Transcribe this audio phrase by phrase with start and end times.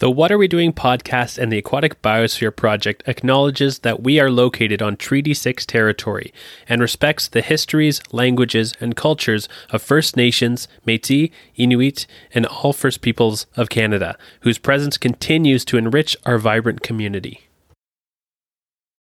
[0.00, 4.30] The What Are We Doing podcast and the Aquatic Biosphere Project acknowledges that we are
[4.30, 6.32] located on Treaty 6 territory
[6.66, 13.02] and respects the histories, languages, and cultures of First Nations, Metis, Inuit, and all First
[13.02, 17.42] Peoples of Canada, whose presence continues to enrich our vibrant community.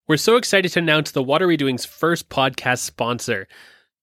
[0.08, 3.46] We're so excited to announce the What Are We Doing's first podcast sponsor,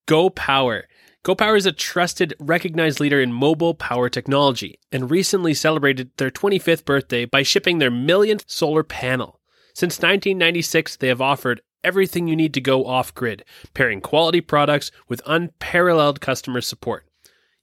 [0.05, 0.85] Go Power.
[1.25, 6.85] GoPower is a trusted, recognized leader in mobile power technology and recently celebrated their 25th
[6.85, 9.39] birthday by shipping their millionth solar panel.
[9.73, 14.91] Since 1996, they have offered everything you need to go off grid, pairing quality products
[15.07, 17.07] with unparalleled customer support.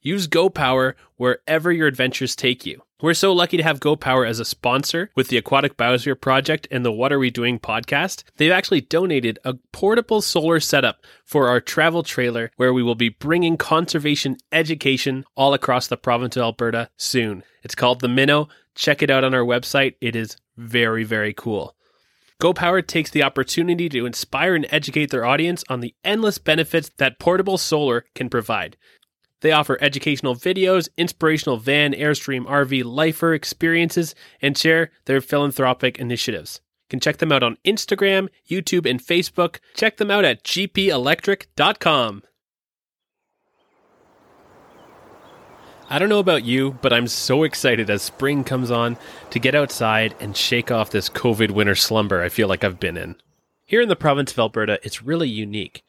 [0.00, 2.82] Use GoPower wherever your adventures take you.
[3.02, 6.84] We're so lucky to have GoPower as a sponsor with the Aquatic Biosphere Project and
[6.84, 8.22] the What Are We Doing podcast.
[8.36, 13.08] They've actually donated a portable solar setup for our travel trailer where we will be
[13.08, 17.42] bringing conservation education all across the province of Alberta soon.
[17.64, 18.48] It's called the Minnow.
[18.76, 19.96] Check it out on our website.
[20.00, 21.74] It is very, very cool.
[22.40, 27.18] GoPower takes the opportunity to inspire and educate their audience on the endless benefits that
[27.18, 28.76] portable solar can provide.
[29.42, 36.60] They offer educational videos, inspirational van, Airstream, RV, lifer experiences, and share their philanthropic initiatives.
[36.84, 39.58] You can check them out on Instagram, YouTube, and Facebook.
[39.74, 42.22] Check them out at gpelectric.com.
[45.90, 48.96] I don't know about you, but I'm so excited as spring comes on
[49.30, 52.96] to get outside and shake off this COVID winter slumber I feel like I've been
[52.96, 53.16] in.
[53.64, 55.82] Here in the province of Alberta, it's really unique.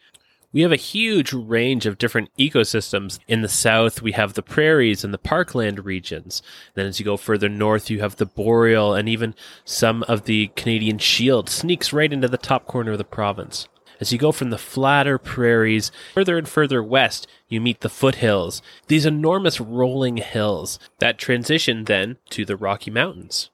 [0.54, 3.18] We have a huge range of different ecosystems.
[3.28, 6.44] In the south, we have the prairies and the parkland regions.
[6.76, 9.34] Then, as you go further north, you have the boreal, and even
[9.66, 13.68] some of the Canadian shield sneaks right into the top corner of the province.
[14.00, 18.62] As you go from the flatter prairies further and further west, you meet the foothills,
[18.88, 23.50] these enormous rolling hills that transition then to the Rocky Mountains.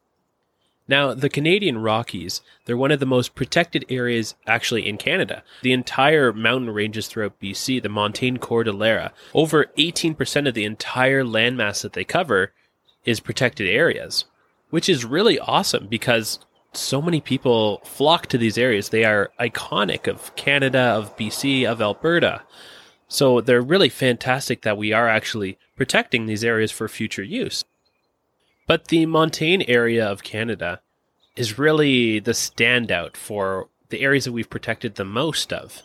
[0.90, 5.44] Now, the Canadian Rockies, they're one of the most protected areas actually in Canada.
[5.62, 11.84] The entire mountain ranges throughout BC, the Montane Cordillera, over 18% of the entire landmass
[11.84, 12.54] that they cover
[13.06, 14.26] is protected areas,
[14.72, 16.40] which is really awesome because
[16.74, 18.90] so many people flock to these areas.
[18.90, 22.42] They are iconic of Canada, of BC, of Alberta.
[23.08, 27.64] So they're really fantastic that we are actually protecting these areas for future use.
[28.70, 30.82] But the montane area of Canada
[31.36, 35.82] is really the standout for the areas that we've protected the most of.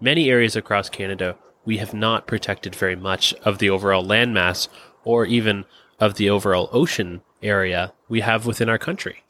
[0.00, 4.68] Many areas across Canada, we have not protected very much of the overall landmass
[5.04, 5.66] or even
[6.00, 9.22] of the overall ocean area we have within our country.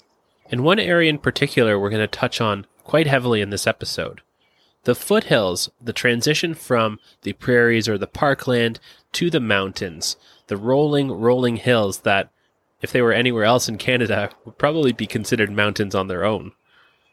[0.48, 4.20] And one area in particular we're going to touch on quite heavily in this episode.
[4.84, 8.78] The foothills, the transition from the prairies or the parkland
[9.14, 10.16] to the mountains,
[10.46, 12.30] the rolling, rolling hills that
[12.82, 16.52] if they were anywhere else in Canada, would probably be considered mountains on their own.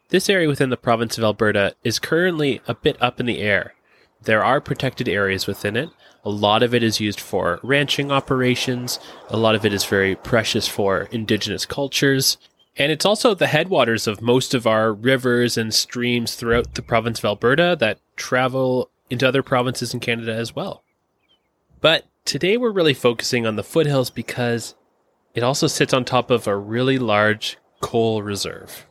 [0.10, 3.74] This area within the province of Alberta is currently a bit up in the air.
[4.22, 5.90] There are protected areas within it.
[6.24, 9.00] A lot of it is used for ranching operations.
[9.30, 12.38] A lot of it is very precious for indigenous cultures.
[12.78, 17.20] And it's also the headwaters of most of our rivers and streams throughout the province
[17.20, 20.84] of Alberta that travel into other provinces in Canada as well.
[21.82, 24.76] But today we're really focusing on the foothills because
[25.34, 28.86] it also sits on top of a really large coal reserve.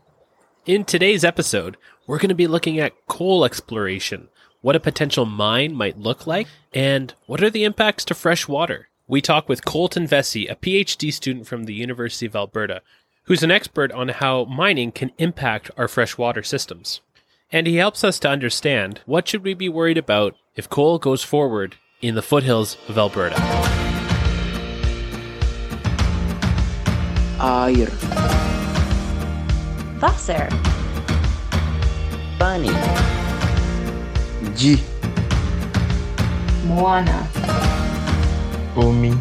[0.67, 1.77] In today's episode,
[2.07, 4.29] we're going to be looking at coal exploration,
[4.61, 8.89] what a potential mine might look like, and what are the impacts to fresh water.
[9.09, 12.83] We talk with Colton Vessey, a PhD student from the University of Alberta,
[13.25, 17.01] who's an expert on how mining can impact our freshwater systems.
[17.51, 21.23] And he helps us to understand what should we be worried about if coal goes
[21.23, 23.81] forward in the foothills of Alberta.
[27.41, 27.88] Air.
[30.00, 30.48] Wasser.
[32.38, 32.70] Bunny.
[34.56, 34.78] Di.
[36.66, 37.26] Moana.
[38.75, 39.19] Homem.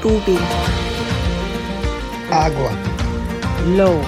[0.00, 0.38] Tubi.
[2.30, 2.72] Água.
[3.76, 4.00] Low.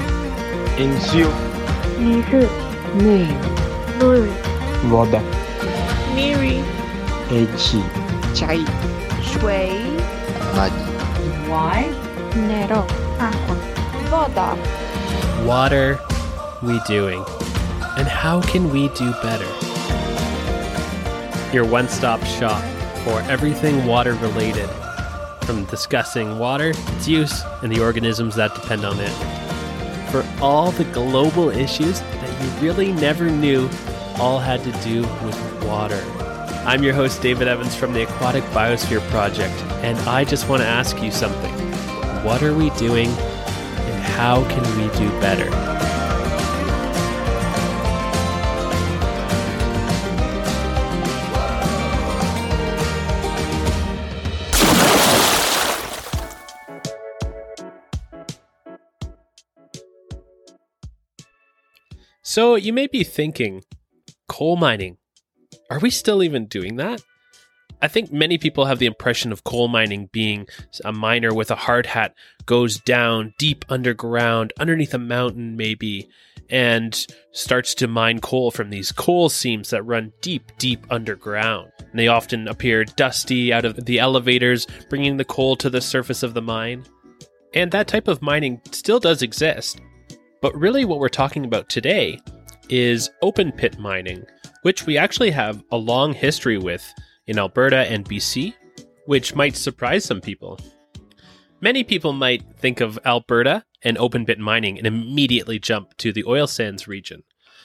[0.78, 1.30] Enzio.
[1.98, 2.48] Mizu.
[2.94, 3.36] Name.
[4.00, 4.28] Luz.
[4.88, 5.20] Voda.
[6.14, 6.62] Miri.
[7.30, 7.82] Echi.
[8.34, 8.64] Chai.
[9.22, 9.90] Shui.
[10.56, 10.89] magi
[11.50, 11.92] Y,
[12.36, 12.86] Nero
[13.18, 13.56] Aqua
[14.08, 14.54] Voda,
[15.44, 15.98] What are
[16.62, 17.24] we doing?
[17.96, 19.48] And how can we do better?
[21.52, 22.62] Your one stop shop
[23.02, 24.70] for everything water related,
[25.40, 29.10] from discussing water, its use, and the organisms that depend on it.
[30.12, 33.68] For all the global issues that you really never knew
[34.20, 36.29] all had to do with water.
[36.70, 40.68] I'm your host, David Evans from the Aquatic Biosphere Project, and I just want to
[40.68, 41.52] ask you something.
[42.24, 45.50] what are we doing and how can we do better?
[62.22, 63.64] So you may be thinking,
[64.28, 64.98] coal mining,
[65.70, 67.02] are we still even doing that?
[67.82, 70.48] I think many people have the impression of coal mining being
[70.84, 72.14] a miner with a hard hat
[72.44, 76.08] goes down deep underground, underneath a mountain, maybe,
[76.50, 81.70] and starts to mine coal from these coal seams that run deep, deep underground.
[81.78, 86.22] And they often appear dusty out of the elevators, bringing the coal to the surface
[86.22, 86.84] of the mine.
[87.54, 89.80] And that type of mining still does exist.
[90.42, 92.20] But really, what we're talking about today
[92.68, 94.24] is open pit mining,
[94.62, 96.92] which we actually have a long history with
[97.26, 98.54] in Alberta and BC,
[99.06, 100.58] which might surprise some people.
[101.60, 106.24] Many people might think of Alberta and open pit mining and immediately jump to the
[106.24, 107.22] oil sands region.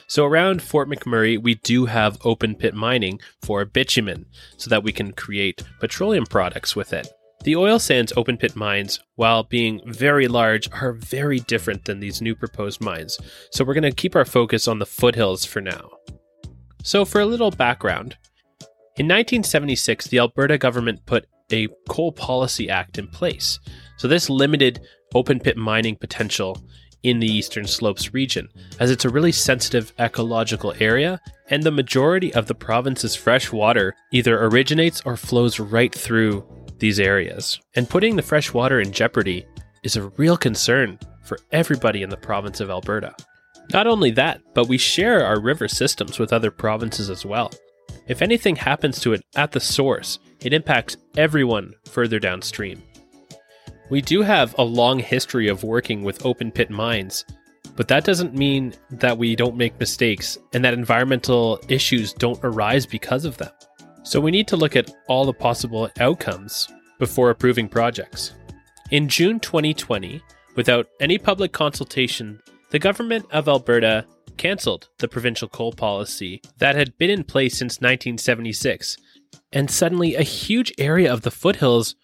[0.08, 4.26] So around Fort McMurray, we do have open pit mining for bitumen
[4.56, 7.08] so that we can create petroleum products with it.
[7.42, 12.22] The oil sands open pit mines, while being very large, are very different than these
[12.22, 13.18] new proposed mines.
[13.50, 15.90] So we're going to keep our focus on the foothills for now.
[16.86, 18.16] So, for a little background,
[18.94, 23.58] in 1976, the Alberta government put a Coal Policy Act in place.
[23.96, 26.62] So, this limited open pit mining potential
[27.02, 28.48] in the Eastern Slopes region,
[28.78, 33.92] as it's a really sensitive ecological area, and the majority of the province's fresh water
[34.12, 36.46] either originates or flows right through
[36.78, 37.58] these areas.
[37.74, 39.44] And putting the fresh water in jeopardy
[39.82, 43.16] is a real concern for everybody in the province of Alberta.
[43.72, 47.50] Not only that, but we share our river systems with other provinces as well.
[48.06, 52.82] If anything happens to it at the source, it impacts everyone further downstream.
[53.90, 57.24] We do have a long history of working with open pit mines,
[57.76, 62.86] but that doesn't mean that we don't make mistakes and that environmental issues don't arise
[62.86, 63.50] because of them.
[64.02, 66.68] So we need to look at all the possible outcomes
[66.98, 68.32] before approving projects.
[68.92, 70.22] In June 2020,
[70.54, 72.40] without any public consultation,
[72.70, 77.76] the government of Alberta cancelled the provincial coal policy that had been in place since
[77.76, 78.96] 1976,
[79.52, 81.94] and suddenly a huge area of the foothills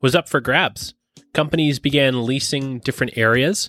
[0.00, 0.94] was up for grabs.
[1.32, 3.68] Companies began leasing different areas.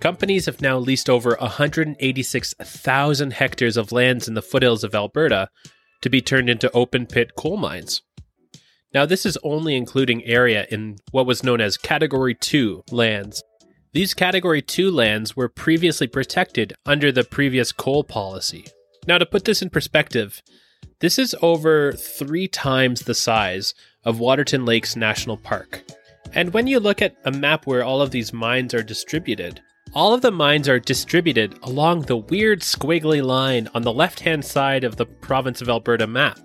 [0.00, 5.48] Companies have now leased over 186,000 hectares of lands in the foothills of Alberta
[6.02, 8.02] to be turned into open pit coal mines.
[8.92, 13.42] Now, this is only including area in what was known as Category 2 lands.
[13.96, 18.66] These Category 2 lands were previously protected under the previous coal policy.
[19.06, 20.42] Now, to put this in perspective,
[21.00, 23.72] this is over three times the size
[24.04, 25.82] of Waterton Lakes National Park.
[26.34, 29.62] And when you look at a map where all of these mines are distributed,
[29.94, 34.44] all of the mines are distributed along the weird squiggly line on the left hand
[34.44, 36.38] side of the province of Alberta map.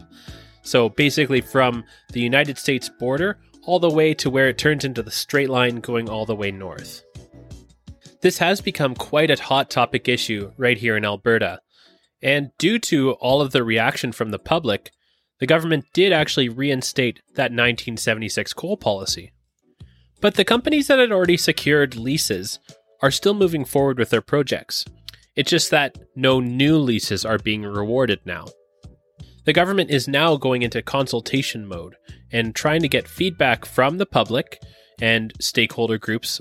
[0.61, 1.83] So basically, from
[2.13, 5.81] the United States border all the way to where it turns into the straight line
[5.81, 7.03] going all the way north.
[8.21, 11.59] This has become quite a hot topic issue right here in Alberta.
[12.21, 14.91] And due to all of the reaction from the public,
[15.39, 19.33] the government did actually reinstate that 1976 coal policy.
[20.21, 22.59] But the companies that had already secured leases
[23.01, 24.85] are still moving forward with their projects.
[25.35, 28.45] It's just that no new leases are being rewarded now.
[29.45, 31.95] The government is now going into consultation mode
[32.31, 34.61] and trying to get feedback from the public
[35.01, 36.39] and stakeholder groups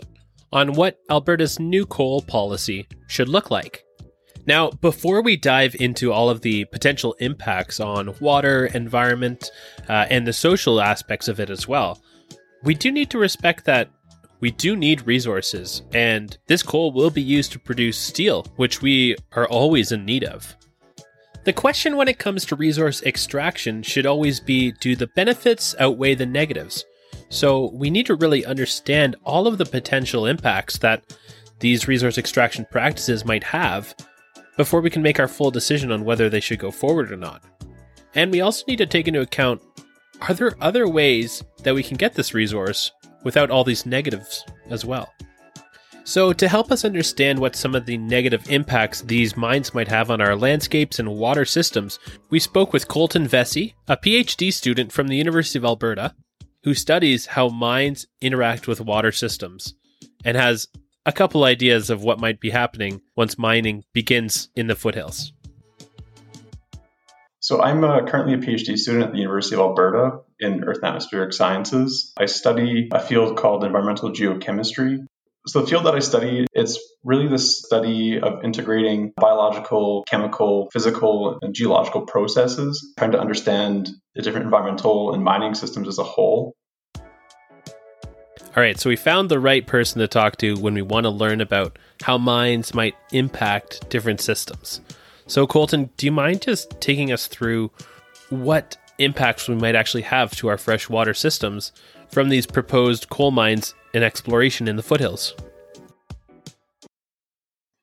[0.53, 3.85] on what Alberta's new coal policy should look like.
[4.47, 9.51] Now, before we dive into all of the potential impacts on water, environment,
[9.89, 12.01] uh, and the social aspects of it as well,
[12.63, 13.91] we do need to respect that
[14.41, 19.17] we do need resources, and this coal will be used to produce steel, which we
[19.33, 20.57] are always in need of.
[21.45, 26.15] The question when it comes to resource extraction should always be do the benefits outweigh
[26.15, 26.85] the negatives?
[27.31, 31.17] So we need to really understand all of the potential impacts that
[31.61, 33.95] these resource extraction practices might have
[34.57, 37.43] before we can make our full decision on whether they should go forward or not.
[38.15, 39.63] And we also need to take into account
[40.23, 44.85] are there other ways that we can get this resource without all these negatives as
[44.85, 45.11] well.
[46.05, 50.11] So, to help us understand what some of the negative impacts these mines might have
[50.11, 55.09] on our landscapes and water systems, we spoke with Colton Vessey, a PhD student from
[55.09, 56.15] the University of Alberta,
[56.65, 59.75] who studies how mines interact with water systems
[60.25, 60.69] and has
[61.07, 65.33] a couple ideas of what might be happening once mining begins in the foothills.
[67.41, 70.85] So I'm uh, currently a PhD student at the University of Alberta in Earth and
[70.85, 72.13] Atmospheric Sciences.
[72.19, 75.07] I study a field called environmental geochemistry.
[75.47, 81.39] So the field that I study, it's really the study of integrating biological, chemical, physical,
[81.41, 86.55] and geological processes, trying to understand the different environmental and mining systems as a whole.
[86.97, 91.11] All right, so we found the right person to talk to when we want to
[91.11, 94.83] learn about how mines might impact different systems.
[95.27, 97.71] So, Colton, do you mind just taking us through
[98.29, 101.73] what impacts we might actually have to our freshwater systems
[102.09, 105.35] from these proposed coal mines and exploration in the foothills?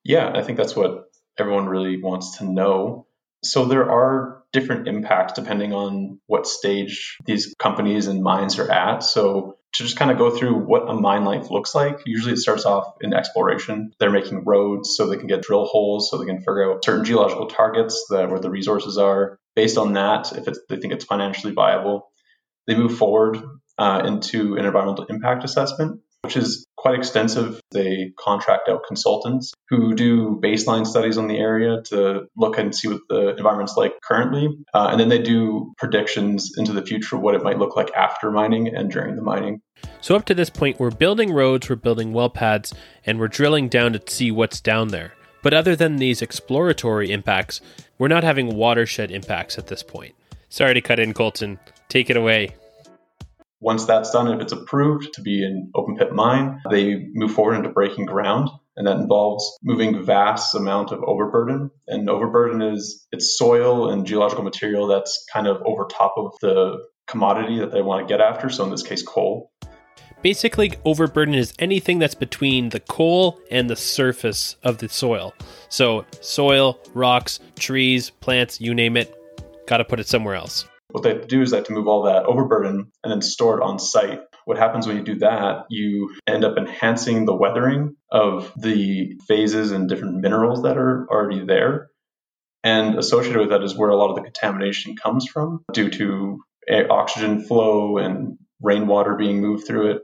[0.03, 3.07] Yeah, I think that's what everyone really wants to know.
[3.43, 9.03] So, there are different impacts depending on what stage these companies and mines are at.
[9.03, 11.99] So, to just kind of go through what a mine life looks like.
[12.05, 13.91] Usually it starts off in exploration.
[13.99, 17.05] They're making roads so they can get drill holes so they can figure out certain
[17.05, 19.37] geological targets that where the resources are.
[19.57, 22.11] Based on that, if they think it's financially viable,
[22.67, 23.41] they move forward
[23.77, 27.61] uh, into an environmental impact assessment which is quite extensive.
[27.71, 32.89] They contract out consultants who do baseline studies on the area to look and see
[32.89, 34.49] what the environment's like currently.
[34.73, 37.91] Uh, and then they do predictions into the future, of what it might look like
[37.93, 39.61] after mining and during the mining.
[40.01, 42.73] So, up to this point, we're building roads, we're building well pads,
[43.05, 45.13] and we're drilling down to see what's down there.
[45.43, 47.61] But other than these exploratory impacts,
[47.99, 50.15] we're not having watershed impacts at this point.
[50.49, 51.59] Sorry to cut in, Colton.
[51.89, 52.49] Take it away.
[53.59, 57.55] Once that's done, if it's approved to be an open pit mine, they move forward
[57.55, 58.49] into breaking ground.
[58.75, 61.71] And that involves moving vast amount of overburden.
[61.87, 66.85] And overburden is it's soil and geological material that's kind of over top of the
[67.07, 68.49] commodity that they want to get after.
[68.49, 69.51] So in this case, coal.
[70.27, 75.33] Basically, overburden is anything that's between the coal and the surface of the soil.
[75.69, 79.15] So, soil, rocks, trees, plants, you name it,
[79.67, 80.67] got to put it somewhere else.
[80.91, 83.21] What they have to do is they have to move all that overburden and then
[83.21, 84.19] store it on site.
[84.43, 89.71] What happens when you do that, you end up enhancing the weathering of the phases
[89.71, 91.87] and different minerals that are already there.
[92.65, 96.41] And associated with that is where a lot of the contamination comes from due to
[96.89, 100.01] oxygen flow and rainwater being moved through it.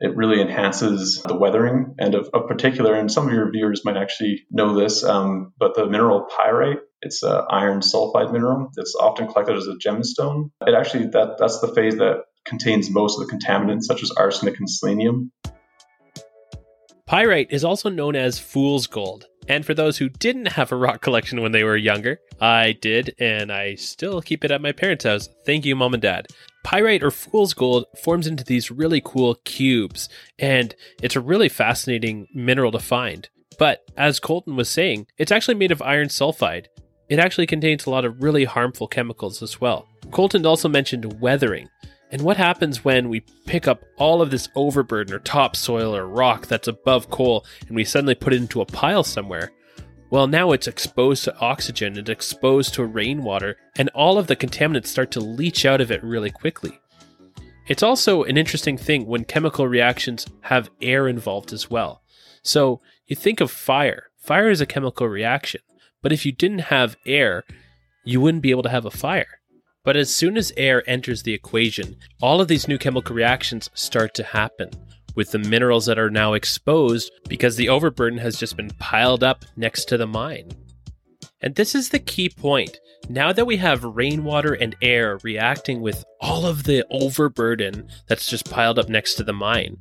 [0.00, 1.94] It really enhances the weathering.
[1.98, 5.74] And of, of particular, and some of your viewers might actually know this, um, but
[5.74, 8.70] the mineral pyrite it's an iron sulfide mineral.
[8.76, 10.50] It's often collected as a gemstone.
[10.66, 14.58] It actually that that's the phase that contains most of the contaminants such as arsenic
[14.58, 15.32] and selenium.
[17.06, 19.26] Pyrite is also known as fool's gold.
[19.48, 23.14] And for those who didn't have a rock collection when they were younger, I did,
[23.18, 25.28] and I still keep it at my parents' house.
[25.44, 26.28] Thank you, mom and dad.
[26.64, 30.08] Pyrite or fool's gold forms into these really cool cubes,
[30.38, 33.28] and it's a really fascinating mineral to find.
[33.58, 36.66] But as Colton was saying, it's actually made of iron sulfide,
[37.12, 39.86] it actually contains a lot of really harmful chemicals as well.
[40.12, 41.68] Colton also mentioned weathering.
[42.12, 46.46] And what happens when we pick up all of this overburden or topsoil or rock
[46.46, 49.50] that's above coal and we suddenly put it into a pile somewhere?
[50.10, 54.88] Well, now it's exposed to oxygen, it's exposed to rainwater, and all of the contaminants
[54.88, 56.78] start to leach out of it really quickly.
[57.66, 62.02] It's also an interesting thing when chemical reactions have air involved as well.
[62.42, 64.10] So you think of fire.
[64.18, 65.62] Fire is a chemical reaction.
[66.02, 67.44] But if you didn't have air,
[68.04, 69.38] you wouldn't be able to have a fire.
[69.84, 74.14] But as soon as air enters the equation, all of these new chemical reactions start
[74.14, 74.70] to happen
[75.14, 79.44] with the minerals that are now exposed because the overburden has just been piled up
[79.56, 80.50] next to the mine.
[81.40, 82.78] And this is the key point.
[83.08, 88.48] Now that we have rainwater and air reacting with all of the overburden that's just
[88.48, 89.76] piled up next to the mine,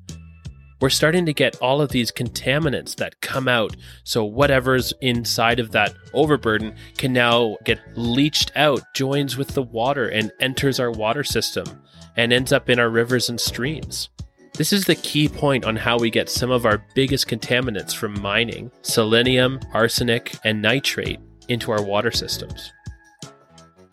[0.82, 3.76] we're starting to get all of these contaminants that come out.
[4.04, 10.10] So whatever's inside of that overburden can now get leached out, joins with the water,
[10.10, 11.84] and enters our water system
[12.18, 14.10] and ends up in our rivers and streams.
[14.56, 18.20] This is the key point on how we get some of our biggest contaminants from
[18.20, 22.74] mining selenium, arsenic, and nitrate into our water systems.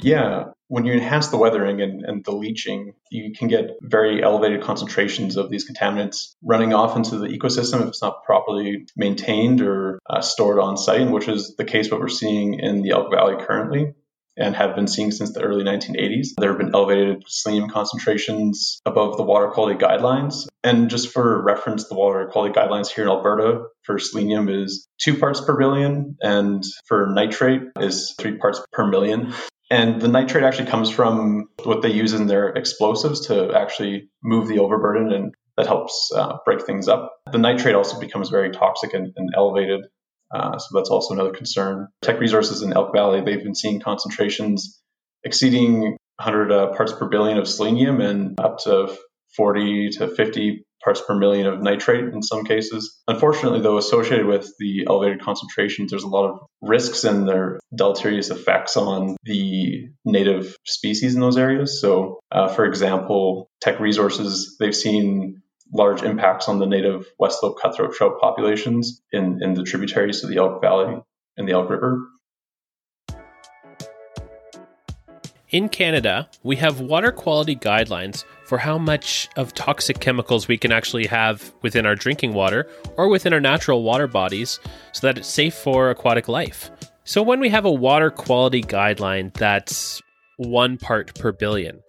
[0.01, 4.63] Yeah, when you enhance the weathering and, and, the leaching, you can get very elevated
[4.63, 9.99] concentrations of these contaminants running off into the ecosystem if it's not properly maintained or
[10.09, 13.37] uh, stored on site, which is the case what we're seeing in the Elk Valley
[13.45, 13.95] currently
[14.39, 16.29] and have been seeing since the early 1980s.
[16.39, 20.47] There have been elevated selenium concentrations above the water quality guidelines.
[20.63, 25.17] And just for reference, the water quality guidelines here in Alberta for selenium is two
[25.17, 29.35] parts per billion, and for nitrate is three parts per million.
[29.71, 34.49] And the nitrate actually comes from what they use in their explosives to actually move
[34.49, 37.13] the overburden, and that helps uh, break things up.
[37.31, 39.87] The nitrate also becomes very toxic and, and elevated,
[40.35, 41.89] uh, so that's also another concern.
[42.01, 44.81] Teck Resources in Elk Valley, they've been seeing concentrations
[45.25, 48.97] exceeding 100 uh, parts per billion of selenium and up to
[49.37, 52.99] 40 to 50 parts per million of nitrate in some cases.
[53.07, 58.31] Unfortunately, though, associated with the elevated concentrations, there's a lot of risks and their deleterious
[58.31, 61.79] effects on the native species in those areas.
[61.79, 65.43] So, uh, for example, Teck Resources, they've seen
[65.75, 70.27] large impacts on the native West Slope cutthroat trout populations in, in the tributaries to
[70.27, 71.03] the Elk Valley
[71.37, 72.09] and the Elk River.
[75.51, 80.73] In Canada, we have water quality guidelines for how much of toxic chemicals we can
[80.73, 84.59] actually have within our drinking water or within our natural water bodies
[84.93, 86.71] so that it's safe for aquatic life.
[87.05, 90.01] So, when we have a water quality guideline that's
[90.39, 91.83] one part per billion,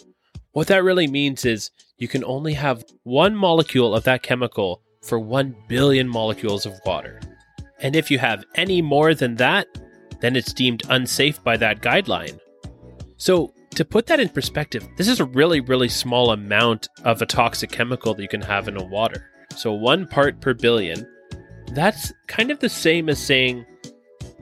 [0.51, 5.17] what that really means is you can only have one molecule of that chemical for
[5.17, 7.21] one billion molecules of water.
[7.79, 9.67] And if you have any more than that,
[10.19, 12.37] then it's deemed unsafe by that guideline.
[13.15, 17.25] So, to put that in perspective, this is a really, really small amount of a
[17.25, 19.29] toxic chemical that you can have in a water.
[19.55, 21.07] So, one part per billion,
[21.73, 23.65] that's kind of the same as saying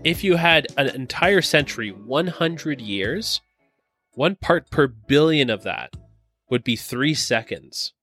[0.04, 3.42] if you had an entire century, 100 years,
[4.14, 5.94] one part per billion of that
[6.50, 7.94] would be three seconds.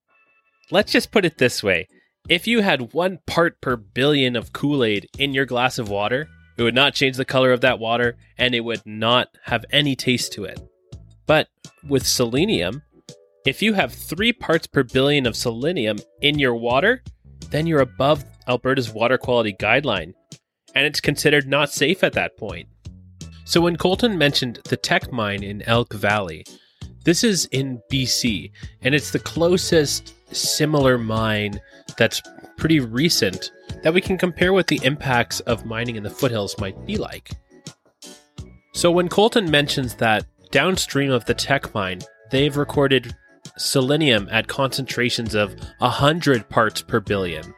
[0.71, 1.87] Let's just put it this way
[2.27, 6.27] if you had one part per billion of Kool Aid in your glass of water,
[6.57, 9.95] it would not change the color of that water and it would not have any
[9.95, 10.59] taste to it.
[11.25, 11.47] But
[11.87, 12.83] with selenium,
[13.45, 17.03] if you have three parts per billion of selenium in your water,
[17.49, 20.13] then you're above Alberta's water quality guideline,
[20.73, 22.67] and it's considered not safe at that point.
[23.45, 26.45] So when Colton mentioned the Teck mine in Elk Valley,
[27.03, 28.51] this is in BC,
[28.81, 31.61] and it's the closest similar mine
[31.97, 32.21] that's
[32.57, 33.51] pretty recent
[33.83, 37.29] that we can compare what the impacts of mining in the foothills might be like.
[38.73, 43.15] So when Colton mentions that downstream of the Teck mine, they've recorded
[43.57, 47.53] selenium at concentrations of 100 parts per billion.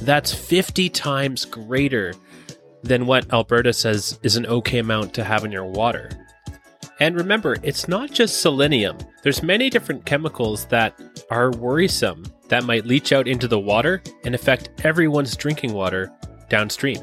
[0.00, 2.14] That's 50 times greater
[2.82, 6.10] than what Alberta says is an okay amount to have in your water.
[6.98, 8.96] And remember, it's not just selenium.
[9.22, 10.98] There's many different chemicals that
[11.30, 16.10] are worrisome that might leach out into the water and affect everyone's drinking water
[16.48, 16.98] downstream.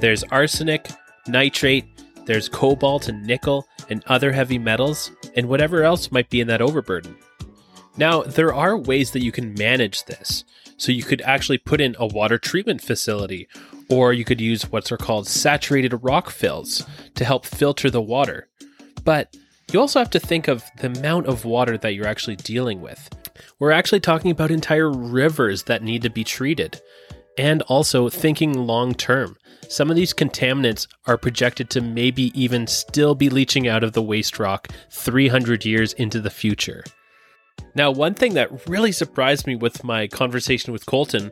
[0.00, 0.88] There's arsenic,
[1.28, 1.84] nitrate,
[2.26, 6.60] there's cobalt and nickel and other heavy metals, and whatever else might be in that
[6.60, 7.16] overburden.
[7.96, 10.44] Now, there are ways that you can manage this.
[10.76, 13.48] So you could actually put in a water treatment facility,
[13.88, 16.84] or you could use what's are called saturated rock fills
[17.14, 18.48] to help filter the water.
[19.04, 19.34] But
[19.72, 23.08] you also have to think of the amount of water that you're actually dealing with.
[23.58, 26.80] We're actually talking about entire rivers that need to be treated.
[27.38, 29.36] And also thinking long term.
[29.68, 34.02] Some of these contaminants are projected to maybe even still be leaching out of the
[34.02, 36.84] waste rock 300 years into the future.
[37.74, 41.30] Now, one thing that really surprised me with my conversation with Colton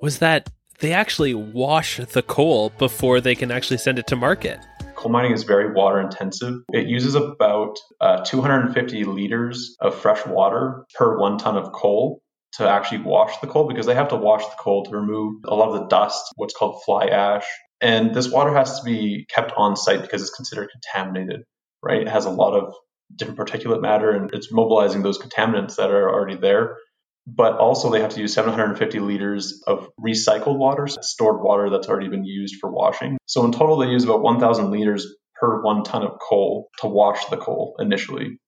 [0.00, 4.58] was that they actually wash the coal before they can actually send it to market.
[4.96, 6.54] Coal mining is very water intensive.
[6.72, 12.22] It uses about uh, 250 liters of fresh water per one ton of coal
[12.56, 15.54] to actually wash the coal because they have to wash the coal to remove a
[15.54, 17.44] lot of the dust, what's called fly ash.
[17.80, 21.42] And this water has to be kept on site because it's considered contaminated,
[21.82, 22.02] right?
[22.02, 22.74] It has a lot of
[23.14, 26.76] different particulate matter and it's mobilizing those contaminants that are already there.
[27.26, 32.08] But also, they have to use 750 liters of recycled water, stored water that's already
[32.08, 33.16] been used for washing.
[33.24, 37.24] So, in total, they use about 1,000 liters per one ton of coal to wash
[37.26, 38.38] the coal initially.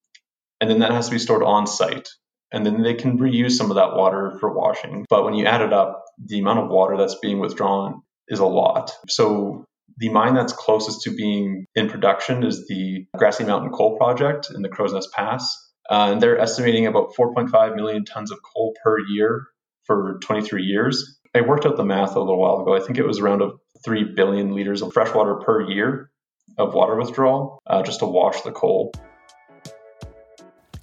[0.60, 2.06] And then that has to be stored on site
[2.52, 5.04] and then they can reuse some of that water for washing.
[5.08, 8.46] But when you add it up, the amount of water that's being withdrawn is a
[8.46, 8.92] lot.
[9.08, 9.64] So
[9.98, 14.62] the mine that's closest to being in production is the Grassy Mountain Coal Project in
[14.62, 15.56] the Crowsnest Pass.
[15.88, 19.46] Uh, and they're estimating about 4.5 million tons of coal per year
[19.84, 21.20] for 23 years.
[21.34, 22.74] I worked out the math a little while ago.
[22.74, 23.42] I think it was around
[23.84, 26.10] 3 billion liters of fresh water per year
[26.58, 28.92] of water withdrawal uh, just to wash the coal.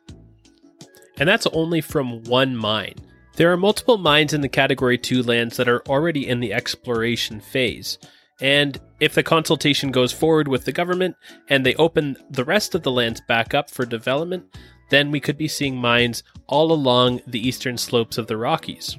[1.18, 2.94] And that's only from one mine.
[3.36, 7.40] There are multiple mines in the Category 2 lands that are already in the exploration
[7.40, 7.98] phase.
[8.40, 11.16] And if the consultation goes forward with the government
[11.48, 14.44] and they open the rest of the lands back up for development,
[14.90, 18.96] then we could be seeing mines all along the eastern slopes of the Rockies.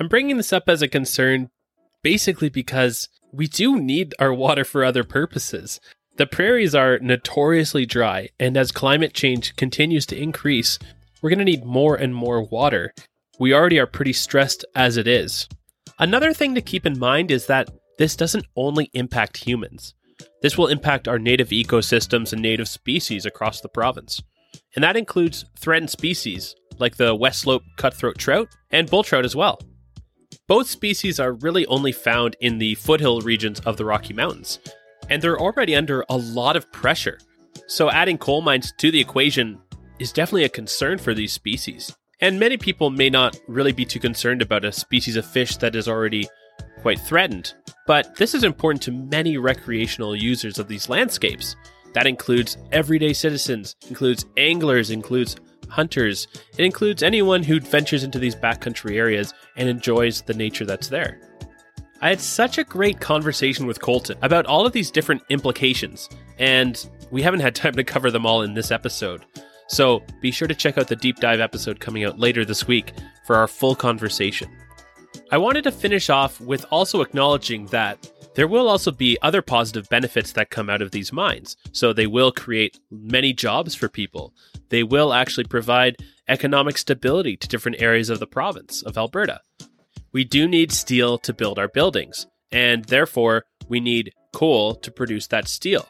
[0.00, 1.50] I'm bringing this up as a concern
[2.02, 5.78] basically because we do need our water for other purposes.
[6.16, 10.78] The prairies are notoriously dry, and as climate change continues to increase,
[11.22, 12.92] we're going to need more and more water.
[13.40, 15.48] We already are pretty stressed as it is.
[15.98, 19.94] Another thing to keep in mind is that this doesn't only impact humans.
[20.42, 24.22] This will impact our native ecosystems and native species across the province.
[24.74, 29.34] And that includes threatened species like the West Slope cutthroat trout and bull trout as
[29.34, 29.58] well.
[30.46, 34.58] Both species are really only found in the foothill regions of the Rocky Mountains,
[35.08, 37.18] and they're already under a lot of pressure.
[37.68, 39.60] So adding coal mines to the equation
[39.98, 41.96] is definitely a concern for these species.
[42.20, 45.74] And many people may not really be too concerned about a species of fish that
[45.74, 46.28] is already
[46.82, 47.54] quite threatened,
[47.86, 51.56] but this is important to many recreational users of these landscapes.
[51.94, 55.36] That includes everyday citizens, includes anglers, includes
[55.68, 56.28] hunters.
[56.58, 61.20] It includes anyone who ventures into these backcountry areas and enjoys the nature that's there.
[62.02, 66.88] I had such a great conversation with Colton about all of these different implications, and
[67.10, 69.24] we haven't had time to cover them all in this episode.
[69.70, 72.92] So be sure to check out the deep dive episode coming out later this week
[73.24, 74.50] for our full conversation.
[75.30, 79.88] I wanted to finish off with also acknowledging that there will also be other positive
[79.88, 81.56] benefits that come out of these mines.
[81.70, 84.34] So they will create many jobs for people.
[84.70, 89.40] They will actually provide economic stability to different areas of the province of Alberta.
[90.12, 95.28] We do need steel to build our buildings, and therefore we need coal to produce
[95.28, 95.86] that steel.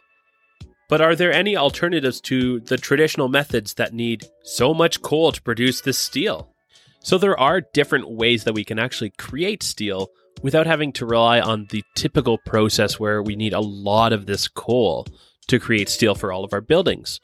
[0.90, 5.40] But are there any alternatives to the traditional methods that need so much coal to
[5.40, 6.53] produce this steel?
[6.98, 10.11] So there are different ways that we can actually create steel
[10.42, 14.48] without having to rely on the typical process where we need a lot of this
[14.48, 15.07] coal
[15.46, 17.20] to create steel for all of our buildings.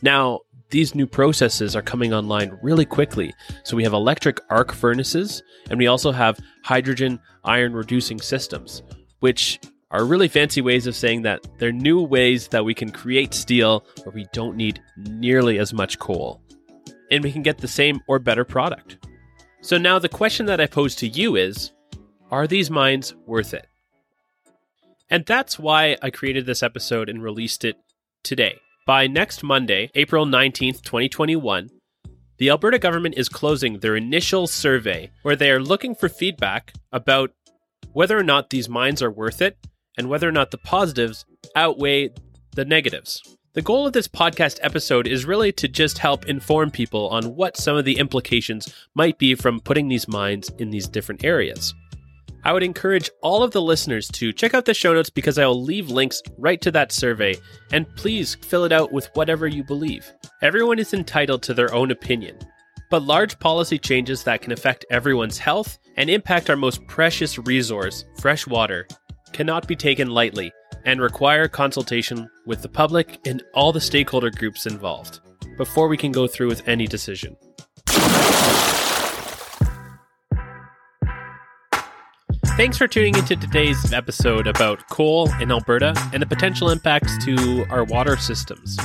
[0.00, 3.34] Now, these new processes are coming online really quickly.
[3.64, 8.82] So we have electric arc furnaces and we also have hydrogen iron reducing systems,
[9.18, 9.58] which
[9.90, 13.86] are really fancy ways of saying that they're new ways that we can create steel
[14.04, 16.42] where we don't need nearly as much coal.
[17.10, 18.98] And we can get the same or better product.
[19.62, 21.72] So now the question that I pose to you is
[22.30, 23.66] are these mines worth it?
[25.10, 27.76] And that's why I created this episode and released it
[28.22, 28.60] today.
[28.86, 31.70] By next Monday, April 19th, 2021,
[32.36, 37.30] the Alberta government is closing their initial survey where they are looking for feedback about
[37.92, 39.56] whether or not these mines are worth it
[39.98, 42.10] and whether or not the positives outweigh
[42.54, 43.22] the negatives.
[43.54, 47.56] The goal of this podcast episode is really to just help inform people on what
[47.56, 51.74] some of the implications might be from putting these mines in these different areas.
[52.44, 55.46] I would encourage all of the listeners to check out the show notes because I
[55.46, 57.36] will leave links right to that survey,
[57.72, 60.10] and please fill it out with whatever you believe.
[60.40, 62.38] Everyone is entitled to their own opinion,
[62.90, 68.04] but large policy changes that can affect everyone's health and impact our most precious resource,
[68.20, 68.86] fresh water,
[69.32, 70.52] cannot be taken lightly
[70.84, 75.20] and require consultation with the public and all the stakeholder groups involved
[75.56, 77.36] before we can go through with any decision.
[82.56, 87.64] Thanks for tuning into today's episode about coal in Alberta and the potential impacts to
[87.70, 88.76] our water systems.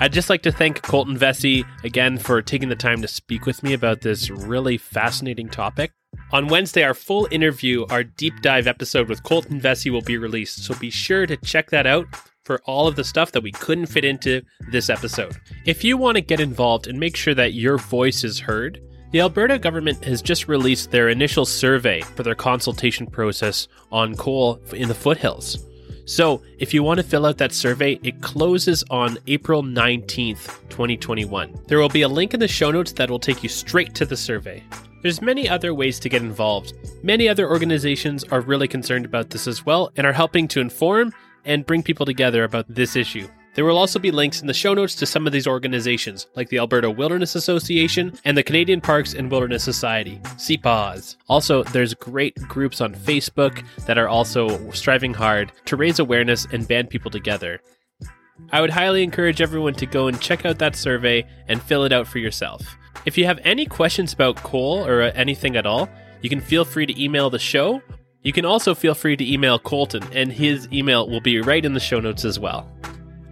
[0.00, 3.62] I'd just like to thank Colton Vessey again for taking the time to speak with
[3.62, 5.92] me about this really fascinating topic.
[6.32, 10.64] On Wednesday, our full interview, our deep dive episode with Colton Vessey will be released,
[10.64, 12.06] so be sure to check that out
[12.42, 15.36] for all of the stuff that we couldn't fit into this episode.
[15.66, 19.20] If you want to get involved and make sure that your voice is heard, the
[19.20, 24.88] Alberta government has just released their initial survey for their consultation process on coal in
[24.88, 25.66] the foothills.
[26.06, 31.60] So, if you want to fill out that survey, it closes on April 19th, 2021.
[31.68, 34.06] There will be a link in the show notes that will take you straight to
[34.06, 34.64] the survey.
[35.02, 36.74] There's many other ways to get involved.
[37.02, 41.12] Many other organizations are really concerned about this as well and are helping to inform
[41.44, 43.26] and bring people together about this issue.
[43.54, 46.48] There will also be links in the show notes to some of these organizations, like
[46.48, 51.16] the Alberta Wilderness Association and the Canadian Parks and Wilderness Society, CPAWS.
[51.28, 56.66] Also, there's great groups on Facebook that are also striving hard to raise awareness and
[56.66, 57.60] band people together.
[58.52, 61.92] I would highly encourage everyone to go and check out that survey and fill it
[61.92, 62.62] out for yourself.
[63.04, 65.88] If you have any questions about coal or uh, anything at all,
[66.20, 67.82] you can feel free to email the show.
[68.22, 71.74] You can also feel free to email Colton, and his email will be right in
[71.74, 72.70] the show notes as well.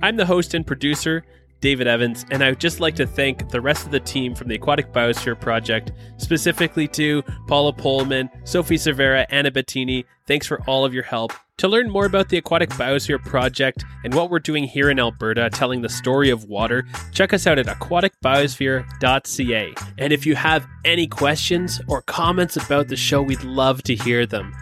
[0.03, 1.25] I'm the host and producer,
[1.61, 4.49] David Evans, and I would just like to thank the rest of the team from
[4.49, 10.07] the Aquatic Biosphere Project, specifically to Paula Pullman, Sophie Cervera, Anna Bettini.
[10.27, 11.33] Thanks for all of your help.
[11.59, 15.51] To learn more about the Aquatic Biosphere Project and what we're doing here in Alberta,
[15.51, 19.75] telling the story of water, check us out at aquaticbiosphere.ca.
[19.99, 24.25] And if you have any questions or comments about the show, we'd love to hear
[24.25, 24.55] them.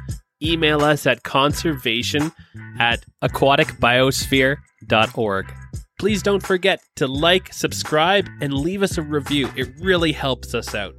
[0.43, 2.33] Email us at conservation
[2.81, 5.55] at aquaticbiosphere.org.
[5.99, 9.51] Please don't forget to like, subscribe, and leave us a review.
[9.57, 10.95] It really helps us out.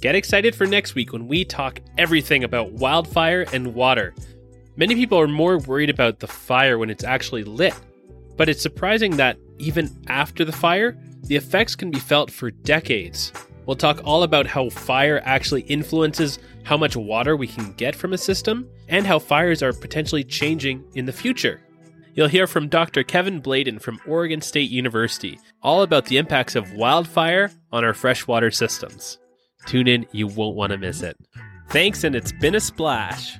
[0.00, 4.14] Get excited for next week when we talk everything about wildfire and water.
[4.76, 7.74] Many people are more worried about the fire when it's actually lit,
[8.36, 13.32] but it's surprising that even after the fire, the effects can be felt for decades.
[13.66, 18.12] We'll talk all about how fire actually influences how much water we can get from
[18.12, 21.60] a system and how fires are potentially changing in the future.
[22.14, 23.02] You'll hear from Dr.
[23.02, 28.52] Kevin Bladon from Oregon State University, all about the impacts of wildfire on our freshwater
[28.52, 29.18] systems.
[29.66, 31.16] Tune in, you won't want to miss it.
[31.70, 33.36] Thanks, and it's been a splash.